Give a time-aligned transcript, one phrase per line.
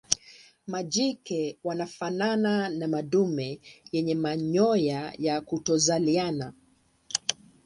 [0.67, 3.59] Majike wanafanana na madume
[3.91, 6.53] yenye manyoya ya kutokuzaliana.